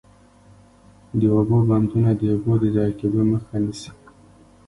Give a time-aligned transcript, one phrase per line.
[1.19, 3.91] د اوبو بندونه د اوبو د ضایع کیدو مخه نیسي.